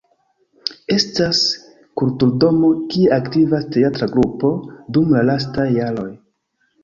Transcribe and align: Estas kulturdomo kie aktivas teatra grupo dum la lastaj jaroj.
Estas 0.93 1.41
kulturdomo 2.01 2.71
kie 2.93 3.11
aktivas 3.19 3.67
teatra 3.75 4.09
grupo 4.15 4.51
dum 4.97 5.13
la 5.17 5.23
lastaj 5.31 5.69
jaroj. 5.77 6.09